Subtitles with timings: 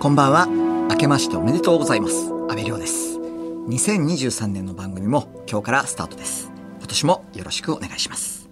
[0.00, 0.46] こんばんは。
[0.46, 2.30] 明けましておめでとうございます。
[2.30, 3.18] 安倍亮です。
[3.18, 6.50] 2023年の番組も今日からスタートです。
[6.78, 8.48] 今年もよろしくお願いします。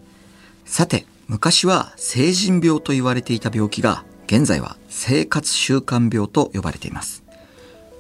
[0.67, 7.25] さて、昔は成人病と言われていた病気が現在は生活習慣病と呼ばれています。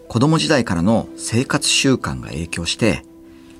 [0.08, 3.02] 子供時代からの生活習慣が影響して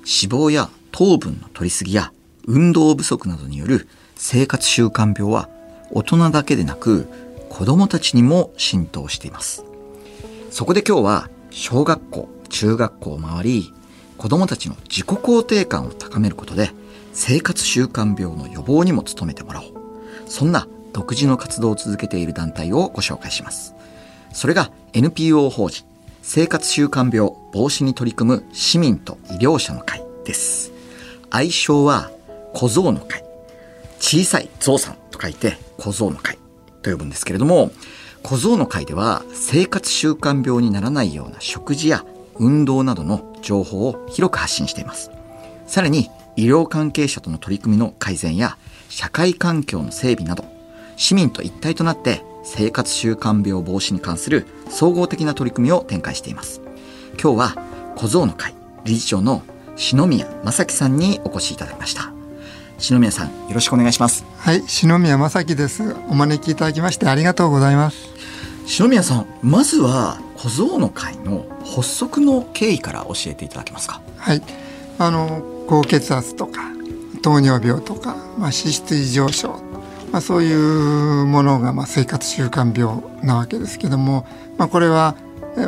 [0.01, 2.13] 脂肪や糖分の取りすぎや
[2.47, 5.49] 運動不足などによる生活習慣病は
[5.91, 7.09] 大人だけでなく
[7.49, 9.65] 子供たちにも浸透しています。
[10.51, 13.73] そこで今日は小学校、中学校を回り、
[14.17, 16.71] 子供たちの自己肯定感を高めることで、
[17.13, 19.73] 生活習慣病の予防にも努めてもらおう。
[20.27, 23.75] そんな独自の活動を続けている団体をご紹介します。
[24.33, 25.85] それが NPO 法人
[26.23, 30.73] 生活習慣病防止に取り組む市民と医療者の会です。
[31.31, 32.11] 愛称は
[32.55, 33.25] 小僧の会。
[34.01, 36.39] 小さい象さんと書いて小僧の会
[36.83, 37.71] と呼ぶんですけれども、
[38.23, 42.05] 小僧の会では生活習慣病にならないような食事や
[42.37, 45.11] 運動などの情報を広く発信しています。
[45.67, 48.57] さらに医療関係者との取り組みの改善や
[48.89, 50.45] 社会環境の整備など
[50.97, 56.61] 市民と一体となって生活習慣病防止に関する総合的な取り組みを展開しています。
[57.21, 57.63] 今日は
[57.97, 59.43] 小僧の会理事長の
[59.77, 62.18] 篠宮正樹さんにお越しいただきました。
[62.79, 64.25] 篠宮さんよろしくお願いします。
[64.39, 65.97] はい篠宮正樹です。
[66.09, 67.97] お招きいただきましてありがとうございます。
[68.67, 74.01] 篠宮さんまずは小僧の会の発足の経緯から教えていただけますか？
[74.17, 74.43] はい。
[74.99, 76.61] あの高血圧とか
[77.21, 79.61] 糖尿病とか、まあ、脂質異常症、
[80.13, 84.25] まあ、そういうものがまあ生活習慣病なわけですけども、
[84.57, 85.17] まあ、これは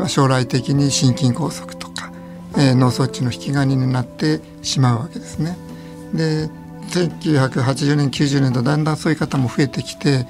[0.06, 2.12] 将来的に心筋梗塞とか、
[2.56, 5.56] えー、脳卒中の引き金になってしまうわけですね。
[6.14, 6.48] で
[6.89, 10.27] 1980年90年とだんだんそういう方も増えてきて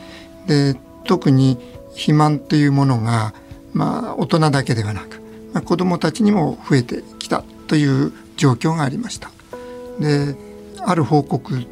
[0.46, 1.58] で特に
[1.90, 3.34] 肥満というものが、
[3.72, 5.20] まあ、大人だけではなく、
[5.52, 9.30] まあ、子どもたちにも増えてきたという状況がありました。
[10.00, 10.36] で
[10.82, 11.66] ある報告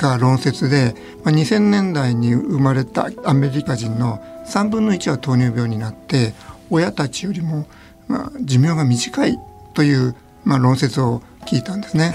[0.00, 6.32] か論説で、まあ、2000年代に生まれたアメリカ人の3分の1は糖尿病になって
[6.70, 7.66] 親たちよりも、
[8.08, 9.38] まあ、寿命が短い
[9.74, 10.14] という、
[10.44, 12.14] まあ、論説を聞いたんですね。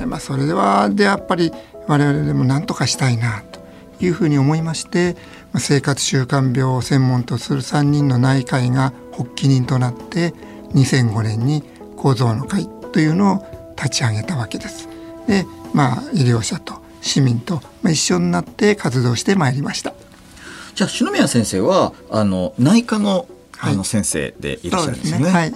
[0.00, 1.52] えー、まあ、それではでやっぱり
[1.86, 3.60] 我々でも何とかしたいなと
[4.00, 5.16] いうふうに思いまして
[5.56, 10.34] 生活習慣病を専門とする3人の内科医が発起人となって
[10.74, 11.62] 2005年に
[11.96, 14.88] 構造の会というのを立ち上げたわけです。
[15.26, 19.94] でまあ医療者と市民と一緒になって活動してまいりました。
[20.74, 23.26] じゃあ篠宮先生はあの内科の
[23.60, 25.30] あの先生でいらっしゃるんですね。
[25.30, 25.52] はい、い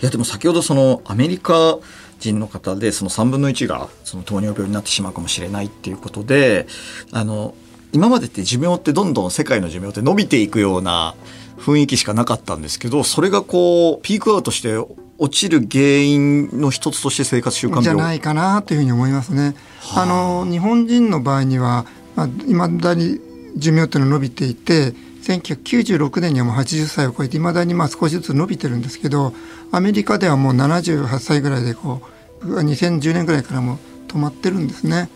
[0.00, 1.78] やでも先ほどそのアメリカ
[2.18, 6.66] 人の方でその3分の1がその糖尿病になってしまうかもしれないっていうことで
[7.10, 7.54] あの
[7.92, 11.14] 今までって寿命ってどんどん世界の寿命って伸びていくような
[11.58, 14.76] 雰囲気しかなかったんですけどそれがこうピークアウトして
[15.18, 19.54] 落ちる原因の一つとして生活習慣病じゃないかなというふうに思いますね。
[19.80, 21.86] はあ、あの日本人の場合には、
[22.16, 23.20] まあ、未だに
[23.56, 29.32] 寿命というのは伸びていて1996年にはもう80歳を超えていまだにまあ少しずつ伸びてるんですけど
[29.72, 32.02] アメリカではもう78歳ぐらいでこ
[32.42, 35.08] う2010年ぐらいからも止まってるんですね。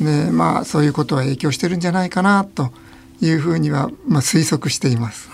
[0.00, 2.72] でまあそういうことは影響してるんじゃないかなと
[3.20, 5.30] いうふうにはまあ推測しています。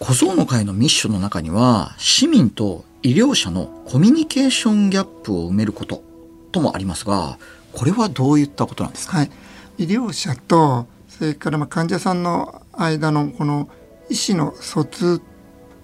[0.00, 6.02] 小僧の会のミッションの中には市民と医療者のコミュニケーションギャップを埋めること
[6.50, 7.38] ともありますが
[7.72, 9.30] これはどういったことなんですか、はい、
[9.78, 13.68] 医療者とそれからまあ患者さんの間のこの
[14.10, 15.22] 意思の疎通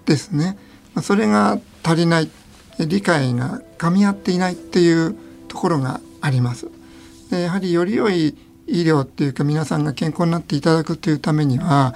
[0.05, 0.57] ですね
[1.01, 2.29] それが足りない
[2.79, 5.15] 理解が噛み合っていないっていう
[5.47, 6.67] ところがあります。
[7.29, 8.35] やはりより良い
[8.67, 11.95] 医療っていうか皆さんが健康になっていただくというためには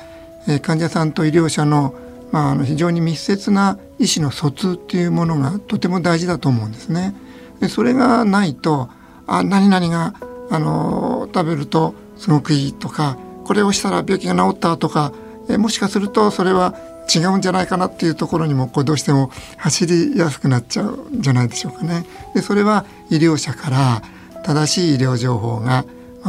[0.61, 1.95] 患者さんと医療者の,、
[2.31, 7.16] まあ、あの非常に密接な医師の疎通っていうものがとても大事だと思うんですね。
[7.59, 8.89] でそれがないと
[9.28, 10.13] あ何々が
[10.50, 15.13] あの食べるとすごくいいとかこれをしたら病気が治ったとか、
[15.50, 16.73] えもしかするとそれは
[17.13, 22.05] 違うんじゃないかなっていうところにもこうどうしても走りやすくなっちゃうんじゃないでしょうかね。
[22.34, 24.02] でそれは医療者から
[24.43, 25.85] 正しい医療情報が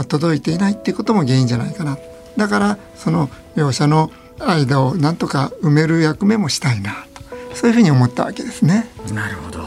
[0.09, 1.99] 届いていないっていうことも原因じゃないかな。
[2.37, 7.23] だからその両者の間をなんとか埋める役目もしたいなと
[7.55, 8.89] そういうふうに思ったわけですね。
[9.13, 9.65] なるほど。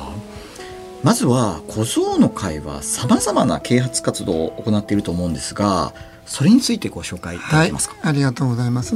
[1.04, 5.94] まずは小僧の会はさまざまな啓発活動を行っていると思うんですが
[6.26, 8.96] それについてご紹介いただけますか、はい、ありがとうございます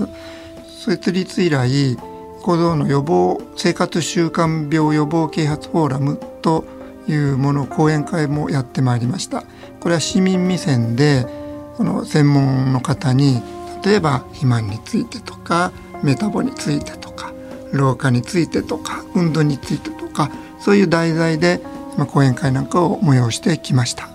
[0.92, 1.70] 設立以来
[2.42, 6.66] 小僧の予防生活習慣病予防啓発フォーラムと
[7.08, 9.44] いうもの講演会もやってまいりました
[9.80, 11.26] これは市民目線で
[11.78, 13.42] この専門の方に
[13.84, 15.72] 例えば肥満についてとか
[16.04, 17.34] メタボについてとか
[17.72, 20.32] 老化についてとか運動についてとか
[20.64, 21.60] そういう題材で、
[22.08, 24.08] 講演会なんかを催してきました。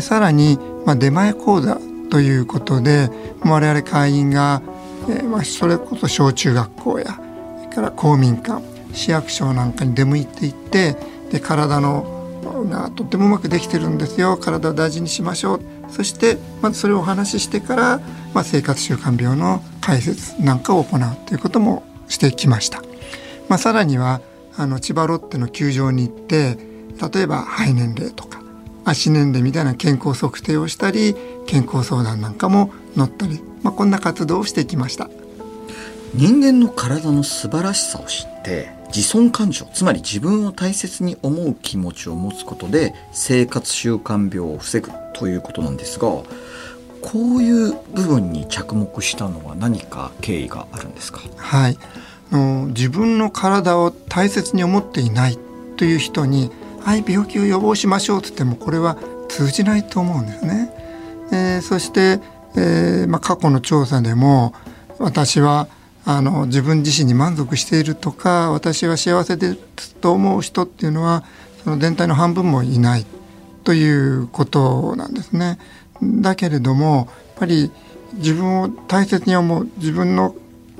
[0.00, 1.78] さらに、ま、出前講座
[2.10, 3.08] ということで
[3.44, 4.60] 我々会員が、
[5.08, 7.20] え、まあ、それこそ小中学校や
[7.62, 8.62] それから公民館
[8.92, 10.96] 市役所なんかに出向いていって
[11.30, 12.18] で体の
[12.68, 14.36] がとってもうまくできてるんですよ。
[14.36, 15.60] 体を大事にしましょう。
[15.90, 18.00] そしてまずそれをお話ししてから、
[18.34, 22.82] まあ、生活習慣病の解説なんかを行うということもしてきました。
[23.48, 24.20] まあ、さらには
[24.56, 26.58] あの千葉ロッテの球場に行って
[27.12, 28.37] 例えば肺年齢とか
[28.90, 31.14] 足年齢みたいな健康測定をしたり
[31.46, 35.08] 健康相談なんかも載ったり、まあ、こんな活動をしてきました。
[36.14, 46.24] 人間の体の素晴らしさを知って自尊感情つまり自分を大切に思う気持ちを持つことで生活習慣病を防ぐということなんですがこ
[47.14, 51.20] ういう部分に着目したのは何か経緯があるんですか？
[51.36, 51.78] はい。
[52.32, 55.38] の自分の体を大切に思っていない
[55.76, 56.50] という人に
[56.88, 58.96] 「はい病気を予防しましょう」って言ってもこれは
[59.28, 60.72] 通じないと思うんですね。
[61.30, 62.18] えー、そして、
[62.56, 64.54] えーまあ、過去の調査でも
[64.98, 65.68] 私は
[66.06, 71.24] あの自分自身に満足しているとか私は幸せですと思う人っていうのは
[71.62, 73.04] その全体の半分もいない
[73.64, 75.58] ということなんですね。
[76.02, 77.06] だけれどもやっ
[77.36, 77.70] ぱり
[78.14, 80.34] 自分を大切に思う自分の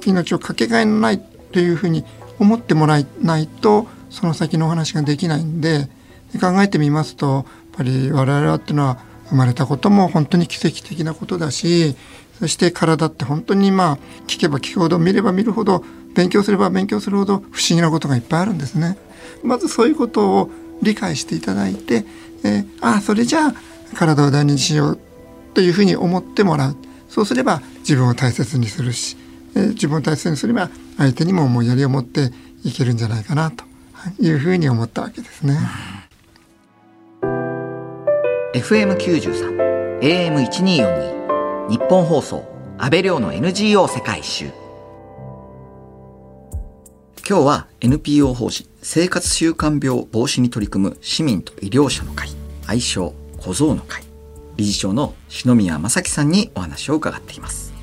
[0.07, 1.21] 命をかけがえのない
[1.53, 2.07] というふうに
[2.39, 5.91] 思ってもらえないとその先のお話ができないんで
[6.41, 8.99] 考えてみますとやっぱり我々はっていうのは
[9.31, 11.97] 生まれたことも本当に奇跡的なことだし
[12.39, 15.85] そして体って本当にまあ聞けば聞くほど見れば見るほど
[16.15, 18.97] 勉強すれば勉強するほど不思議なことがいっぱいあるんですね。
[19.43, 20.51] まずそういうことを
[20.83, 22.05] 理解していただいて、
[22.45, 23.55] えー、ああそれじゃあ
[23.95, 24.99] 体を大事にしよう
[25.55, 26.77] というふうに思ってもらう
[27.09, 29.17] そうすれば自分を大切にするし、
[29.55, 32.31] えー、自分を大切にすれば相手にも思いやりを持って
[32.65, 33.65] いけるんじゃないかなと
[34.21, 35.59] いうふうに思ったわけですね。
[38.55, 42.45] FM93 AM1242 日本放送
[42.79, 44.47] 安倍亮の NGO 世界一周。
[47.29, 52.31] 今日は NPO 法人生活習慣病防止に取り組む市民と医療者の会
[52.67, 54.03] 愛称小僧の会
[54.57, 57.75] 理事長の篠宮正樹さんにお話を伺っています。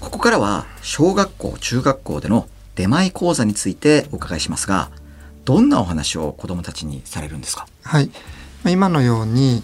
[0.00, 4.90] ここからは小学校中学校での出前講座についてお伺いしますが
[5.44, 7.68] どんなお話を子どもたちにされるんですか？
[7.84, 8.10] はい。
[8.66, 9.62] 今のように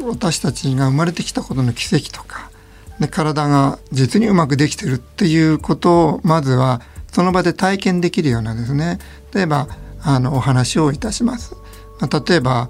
[0.00, 2.50] 私たちが生まれてきたことの奇跡とか
[3.00, 6.80] で体が実にうまくできてるっていうことをまずは
[7.12, 8.98] その場で体験できるようなですね
[9.34, 9.68] 例えば
[10.02, 11.54] あのお話をいたします。
[12.28, 12.68] 例えば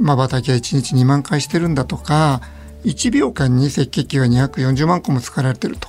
[0.00, 2.40] まばたきは1日2万回してるんだとか
[2.84, 5.88] 1秒間に赤血球が240万個も使われてると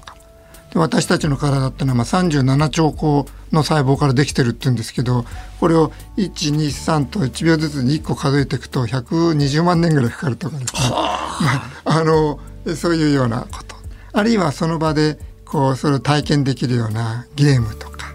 [0.79, 5.25] 私たちの体っていうのはまあ37兆個の細胞からできてるって言うんですけど
[5.59, 10.79] これを123と1秒ずつに1個数えていくと120万年ぐらいかかるとかですね、
[11.85, 12.03] あ。
[12.03, 12.39] の
[12.75, 13.75] そういうようなこと。
[14.13, 18.13] あるいはその場でこうそれを体験できるようなゲームとか、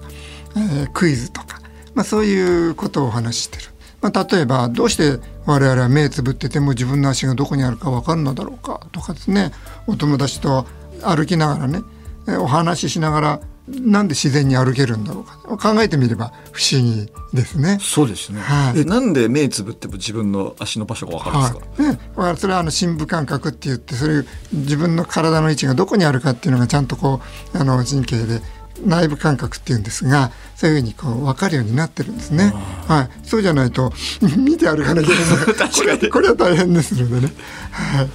[0.56, 1.60] えー、クイズとか、
[1.94, 3.64] まあ、そういうことをお話ししてる。
[4.02, 9.52] まあ、例えばどうして我々は目つぶってても自分の足がどこにあるか分かるのだろうかとかですね。
[9.86, 10.66] お友達と
[11.02, 11.82] 歩きながらね
[12.28, 15.72] お話ししながらなんで自然に歩けるんだろうか。
[15.72, 17.78] 考えてみれば不思議ですね。
[17.80, 18.40] そうですね。
[18.40, 22.22] はい、なんで目つぶっても自分の足の場所がわかるんですか？
[22.22, 27.20] はい、ね、それはあの深部感覚って言ってそういう自分の体の位置がどこにあるかっていうのがちゃんとこ
[27.54, 28.40] うあの神経で
[28.84, 32.52] 内部感覚っていうんですがそういうふうにこう分かるようになってるんですね。
[32.88, 33.92] はい、そうじゃないと
[34.36, 35.98] 見て歩かなきゃいけない。
[36.00, 37.32] これこれは大変ですのでね。
[37.70, 38.08] はい、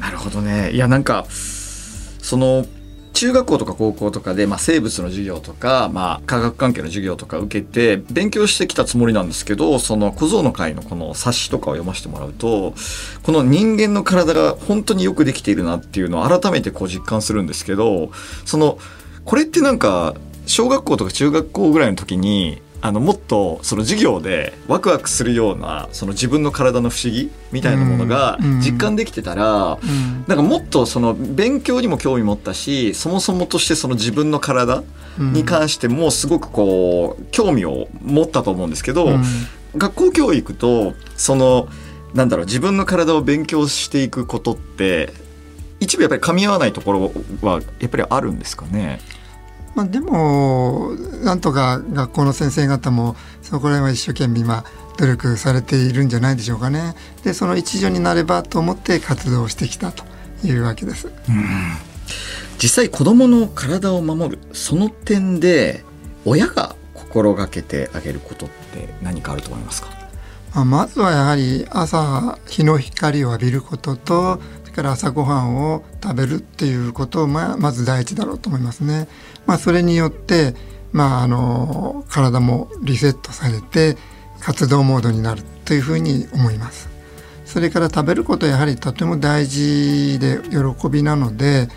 [0.00, 0.72] なるほどね。
[0.72, 1.26] いやなんか
[2.24, 2.64] その
[3.12, 12.74] 中学校とか高校とかで、まあ、生物の授業とか、まあ、科学関係の授業とか受けて勉強してきたつもりなんですけどその小僧の会のこの冊子とかを読ませてもらうと
[13.22, 18.10] この人間の体が本当によくできているなっていうのを改めてこう実感するんですけど
[18.46, 18.78] その
[19.26, 20.14] これってなんか
[20.46, 29.78] 小学校とか中学校ぐらいの時にあのもっとその授業でワクワクするようなその自分の体の不思議みたいなものが実感できてたら、
[30.28, 34.84] なんかもっとその勉強にも興味持ったしそもそもとしてその自分の体
[35.18, 39.22] に関してもすごくこう興味を持ったと思うんですけど、うん、
[39.78, 41.68] 学校教育とその
[42.12, 45.10] なんだろう自分の体を勉強していくことって
[45.80, 49.00] 一部やっぱり噛み合わないところはやっぱりあるんですかね？
[49.74, 50.92] まあ、でも
[51.24, 54.64] なんとか学校の先生方もそこら辺は一生懸命今
[54.98, 56.94] 努力されているんじゃないでしょうかね。
[57.24, 60.04] でその一助になればと思って活動してきたと
[60.44, 61.10] いうわけです。
[62.62, 65.82] 実際子どもの体を守るその点で
[66.24, 69.88] 親が心がけてあげることって何かあると思いますか？
[70.64, 74.40] まずはやはり朝日の光を浴びることと
[74.74, 79.08] から朝ごはんを食べるっていうことをままず第一だろうと思いますね。
[79.46, 80.54] まあ、それによって、
[80.92, 83.96] まあ、あの体もリセットされて
[84.40, 86.88] 活動モードになるというふうに思います。
[87.46, 91.68] それから食べることはやはりとても大事で喜びなので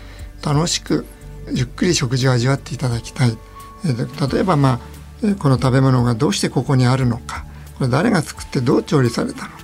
[0.42, 1.06] 楽しく
[1.52, 3.38] ゆっくり食事を味わっていただきたい。
[3.84, 4.80] 例えば、ま
[5.22, 7.44] あ、この食べ物がどうしてここにあるのか
[7.78, 9.58] これ誰が作ってどう調理されたのか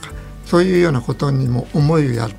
[0.45, 2.35] そういうようなことにも思いをやる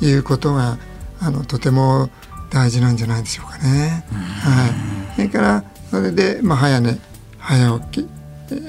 [0.00, 0.78] いうことが
[1.20, 2.10] あのとても
[2.50, 4.04] 大事なんじゃないでしょうかね。
[4.10, 4.68] は
[5.12, 6.98] い、それからそれで、まあ、早寝
[7.38, 8.08] 早起き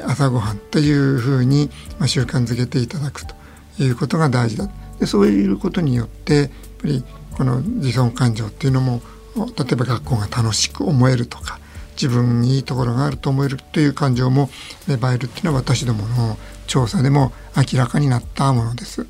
[0.05, 1.69] 朝ごはんというふうに、
[2.00, 3.36] まあ、習慣づけていただくと
[3.79, 4.69] いうことが大事だ
[5.00, 6.50] でそういうことによってやっ
[6.81, 7.03] ぱり
[7.36, 9.01] この自尊感情っていうのも
[9.36, 11.60] 例えば学校が楽しく思えるとか
[12.00, 14.50] 自分にいいところがあると思えるという感情も
[14.88, 16.38] 芽生えるっていうのは私どもの
[16.68, 19.08] 調査でも明らかになったものです。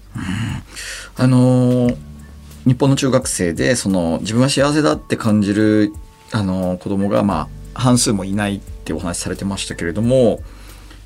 [1.18, 1.92] あの
[2.66, 5.94] 日本の中学生でその自分は幸せだって感じる
[6.32, 10.42] あの子供がまあ半数もいないってお話しされてましたけれども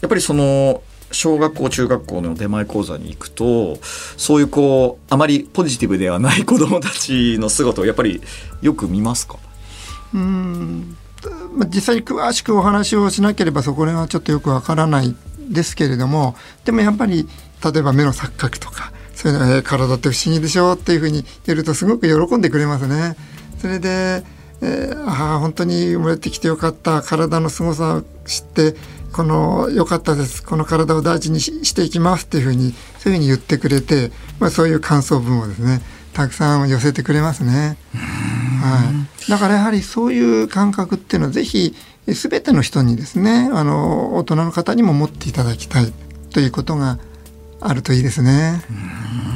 [0.01, 3.77] やっぱりその小学校中学校の出前講座に行くと
[4.17, 8.21] そういうこうあまりポジティブではない子どもたちの姿をやっぱり
[8.61, 9.37] よく見ますか？
[10.13, 10.79] うん。
[10.79, 11.00] まあ、
[11.73, 15.15] 実際に詳しくお話をしなければそこら辺はちょっとよくわからない
[15.49, 16.35] ですけれども
[16.65, 17.27] でもやっぱり
[17.63, 23.15] 例えば目の錯覚とかそういうのは、えー、体って不思議でしょっていうふうに言るとすごく喜んでくれますね。
[23.59, 24.23] それで、
[24.61, 28.75] えー、ああ本当に生まれてきてよかった体の凄さを知って
[29.13, 35.81] この良かったですこの体を大事にしていきますっていうふうにそういうふうに言ってくれて、まあ、そういう感想文をですね
[36.13, 37.77] たくさん寄せてくれますね。
[38.61, 38.83] は
[39.27, 41.75] い、だからやはりそういう感覚っていうのはぜひ
[42.07, 45.93] 全ての人にですねあの大人の方にも持っていただきたい
[46.33, 46.99] ということが
[47.59, 48.63] あるといいですね。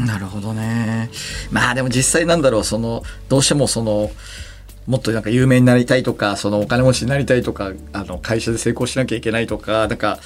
[0.08, 1.10] なるほどね。
[1.52, 4.10] まあでも実際なんだろうそのどうしてもその
[4.88, 10.20] もっとなんか有名になりたいとかそのお金持ちになりたいとかあの会社で成功しなきゃいけないとかなんか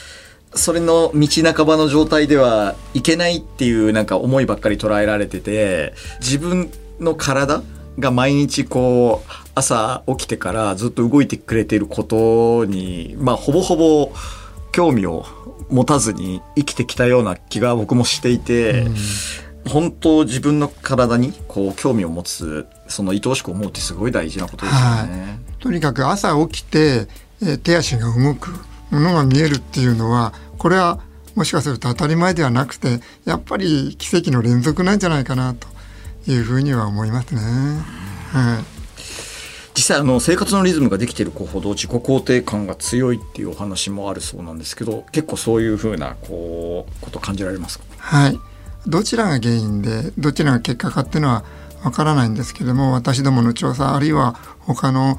[0.54, 7.62] それの道半ばの状態ではいけないっていうなんか思いばっかり捉えられてて自分の体
[7.98, 14.12] が毎日こう朝起きてからずっと動いてくれていることにまあほぼほぼ
[14.72, 15.26] 興味を
[15.70, 18.96] 持たずに生きてきたような気が僕もしていて、うん、
[19.70, 24.86] 本当自分の体にこう興味を持つその愛おしく思うってすごい大事なことですよね。
[24.86, 25.06] は
[25.60, 27.08] い、とにかく朝起きて、
[27.42, 28.50] え手足が動く
[28.90, 31.00] ものが見えるっていうのはこれは
[31.36, 35.68] もしかすると当たり前ではなくてやっぱり奇跡の連続なんじゃないかなと
[36.32, 37.42] いうふうには思いますね。
[37.42, 38.64] はい。
[39.76, 47.86] 実際あの生活のリズムができている子ほど自己肯定感が強いっていうお話もあるそうなんですけど結構そういうふうなこうこと感じられますか？
[47.98, 48.40] はい。
[48.88, 51.46] どちらが原因でどちらが結果かっていうのは
[51.84, 55.18] わからないんですけども私どもの調査あるいは他の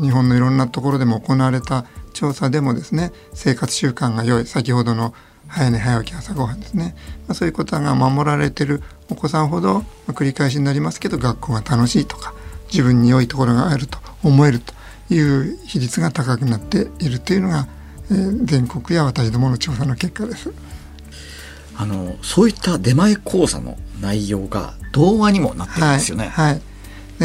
[0.00, 5.14] 日本のいろんなところでも行われた調査でもですね生活習慣が良い先ほどの
[5.54, 6.96] 早寝早起き朝ごはんですね、
[7.28, 12.34] まあ、そういうことが守られてるお子さんほど、まあ、繰り返しになりますけど学校が楽しいとか
[12.72, 14.74] 自分に良いところがあると思えると
[15.14, 17.68] いう比率が高くなっているというのが、
[18.10, 20.52] えー、全国や私どもの調査の結果です。
[21.76, 26.28] あのそういった出前講座の内容が童話にもなってるんですよね。
[26.28, 26.62] はい、はい、
[27.20, 27.24] え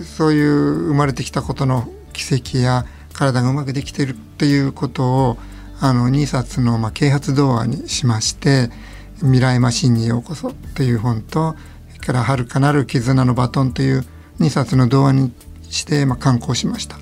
[0.00, 5.38] ー、そういう生まれてきたことの奇跡や体がうまくできているっていうことを
[5.84, 8.70] あの2冊の、まあ、啓発童話にしまして
[9.20, 11.56] 「未来マシンにようこそ」という本と
[11.92, 14.02] それから「遥かなる絆のバトン」という
[14.40, 15.30] 2冊の童話に
[15.68, 16.96] して、まあ、刊行しました。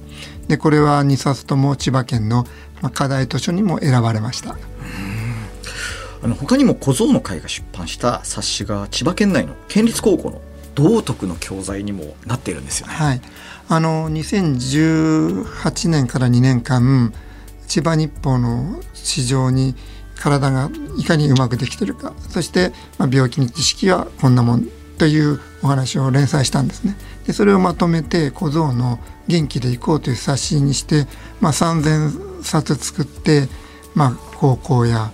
[0.48, 2.44] でこれは2冊とも千葉県の
[2.92, 4.56] 課題図書にも選ばれました。
[6.24, 10.40] あの他にも小僧の会が出版した冊子が千葉県内の県立高校の
[10.74, 12.94] 道徳の教材にもなっているんですよね。
[12.94, 13.20] はい、
[13.68, 17.12] あの2018年から2年間
[17.72, 19.74] 千葉日報の市場に
[20.14, 26.96] 体がいかにうまくできてるかそして、まあ、病気の知識はこんなもんというお話を連載したんですね。
[27.26, 31.06] でそれをまとめて小僧の元気でいこうという冊子にして、
[31.40, 33.48] まあ、3,000冊作って、
[33.94, 35.10] まあ、高校や、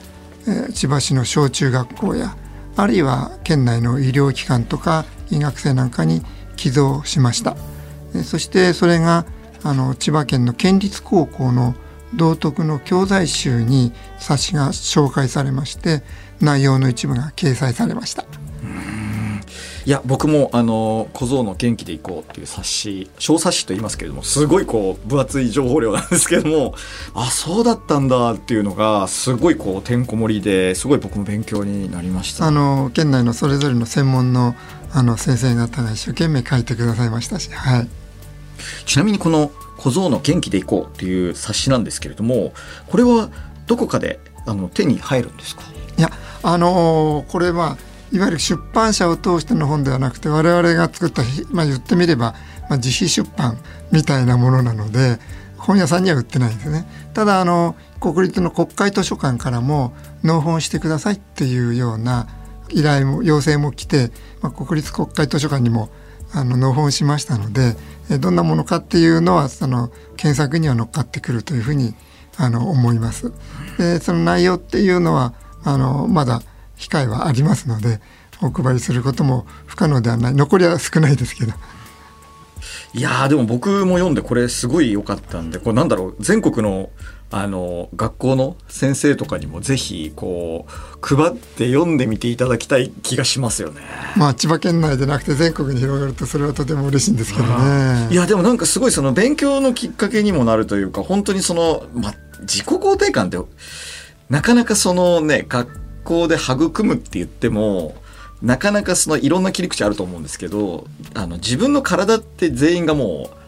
[0.48, 2.36] えー、千葉市の小中学校や
[2.74, 6.22] あるいは県内の医療機関とか医学生なんかに
[6.56, 7.56] 寄贈しました。
[8.24, 9.26] そしてそれが
[9.62, 11.76] あの千葉県の県立高校の
[12.14, 16.02] 道徳の教材集に冊子が紹介されまして
[16.40, 18.24] 内容の一部が掲載されました。
[19.86, 26.74] いや僕もあの小僧の元気でいこうっていう冊子小冊子と言いますけれどもすごいこう分厚い情報量なんですけども
[27.14, 32.46] あそうだったんだっていうのがすごいこうてんこ盛りですごい僕も勉強になりました。
[32.46, 34.54] あの県内のそれぞれの専門の
[34.92, 37.88] あの先生方が一生懸命書いてくださいましたし、はい、
[38.84, 42.52] ちなみにこの「小僧の元気でいこう」っていう冊子なんですけれども
[42.88, 43.30] これは
[43.66, 45.62] どこかであの手に入るんですか？
[45.96, 46.10] いや
[46.42, 47.76] あのー、これは
[48.12, 52.34] いわゆる出版社を通しての本ではなくて我々が作った、まあ、言ってみれば、
[52.68, 53.58] まあ、自費出版
[53.92, 55.18] みたいなものなので
[55.58, 56.86] 本屋さんには売ってないんですね。
[57.12, 59.92] ただあの国立の国会図書館からも
[60.22, 62.28] 納本してくださいっていうような
[62.70, 65.90] 依頼も要請も来て、まあ、国立国会図書館にも
[66.32, 67.76] あの納本しましたので
[68.16, 71.94] どんなものかっていうのはその検索には乗っかってくるというふうに
[72.38, 73.32] あの思います。
[73.76, 75.34] でその内容っていうのは
[75.64, 76.40] あのまだ
[76.78, 78.00] 機会はありますので
[78.40, 81.52] お配りすることも不可能ではない残りは少ないですけど。
[82.94, 86.90] いやでも僕も読んでこれすごい良かったんでこれなんだろう全国の
[87.30, 93.82] あの学校の先生とかにもぜひこう配って読んでみていただきたい気がしますよね。
[94.16, 98.08] まあ千葉県内でなくて全国に広がるとそれはとても嬉しいんですけどね。
[98.10, 103.36] いやでもなんかすごいその勉強のきっかけにもなるというか本当にその、まあ、自己肯定感って
[104.30, 105.68] なかなかそのね学
[106.04, 107.94] 校で育むって言っても
[108.42, 113.38] なかなかそのいろんな切り口あると思うんですけどあの自分の体って全員がもう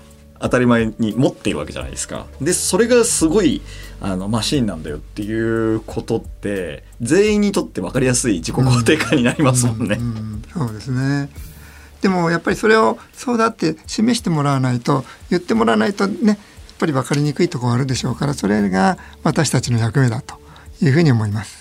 [0.41, 2.27] 当たり前に持っているわけじゃないですか。
[2.41, 3.61] でそれがすごい
[4.01, 9.97] あのマシンなんだよっていうことって全員にとって分かりやすい自己肯定感になりますもんね。
[10.01, 11.29] うんうんうん、そうですね
[12.01, 16.39] でもやっぱりそれをそうだって示してもらわないと言ってもらわないとねやっ
[16.79, 20.37] ぱり分かりにくいところあるでしょうからそれが私たちの役目だと
[20.81, 21.60] いうふうに思います。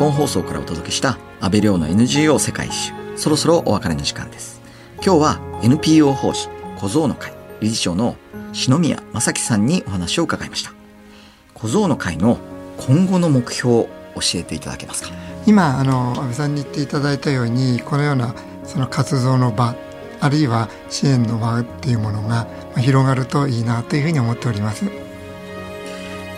[0.00, 2.92] 本放送からお届けした安倍亮の NGO 世界一周。
[3.16, 4.62] そろそろお別れの時間です。
[5.04, 8.16] 今日は NPO 法人小僧の会理事長の
[8.54, 10.72] 篠宮正樹さんにお話を伺いました。
[11.52, 12.38] 小僧の会の
[12.78, 15.10] 今後の目標を教えていただけますか？
[15.46, 18.34] 今あの安倍さんに言っていただいたようにこのような
[18.64, 19.74] その活動の場
[20.18, 22.46] あるいは支援の場っていうものが
[22.78, 24.86] 広がるといいなというふうに思っております。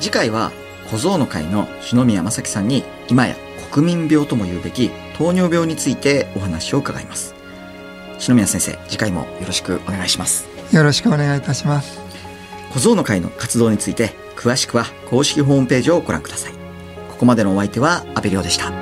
[0.00, 0.50] 次回は
[0.92, 3.34] 小僧の会の篠宮正樹さんに今や
[3.70, 7.34] 国民病とも言うべき糖尿病についてお話を伺います。
[8.18, 10.46] 篠宮先生次回もよろしくお願いします。
[10.70, 11.98] よろしくお願いいたします。
[12.74, 16.52] 小僧の会の活動について詳しくは公式ホームページをご覧ください。
[16.52, 18.81] ここまでのお相手は阿部亮でした